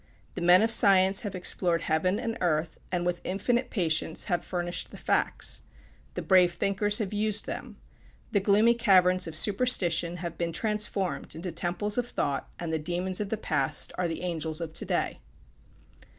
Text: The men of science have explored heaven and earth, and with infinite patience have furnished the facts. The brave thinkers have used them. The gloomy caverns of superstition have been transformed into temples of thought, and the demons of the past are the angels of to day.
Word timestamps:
The 0.33 0.41
men 0.41 0.63
of 0.63 0.71
science 0.71 1.21
have 1.21 1.35
explored 1.35 1.83
heaven 1.83 2.19
and 2.19 2.35
earth, 2.41 2.79
and 2.91 3.05
with 3.05 3.21
infinite 3.23 3.69
patience 3.69 4.23
have 4.23 4.43
furnished 4.43 4.89
the 4.89 4.97
facts. 4.97 5.61
The 6.15 6.23
brave 6.23 6.55
thinkers 6.55 6.97
have 6.97 7.13
used 7.13 7.45
them. 7.45 7.77
The 8.31 8.39
gloomy 8.39 8.73
caverns 8.73 9.27
of 9.27 9.35
superstition 9.35 10.17
have 10.17 10.39
been 10.39 10.53
transformed 10.53 11.35
into 11.35 11.51
temples 11.51 11.99
of 11.99 12.07
thought, 12.07 12.49
and 12.57 12.73
the 12.73 12.79
demons 12.79 13.21
of 13.21 13.29
the 13.29 13.37
past 13.37 13.93
are 13.95 14.07
the 14.07 14.23
angels 14.23 14.59
of 14.59 14.73
to 14.73 14.85
day. 14.85 15.19